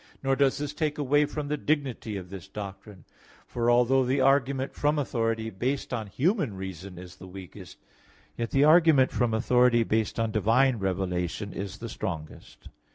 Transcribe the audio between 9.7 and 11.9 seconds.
based on divine revelation is the